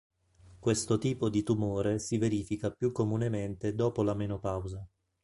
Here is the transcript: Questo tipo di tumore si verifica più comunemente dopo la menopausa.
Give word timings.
Questo 0.57 0.97
tipo 0.97 1.29
di 1.29 1.43
tumore 1.43 1.99
si 1.99 2.17
verifica 2.17 2.71
più 2.71 2.91
comunemente 2.91 3.75
dopo 3.75 4.01
la 4.01 4.15
menopausa. 4.15 4.83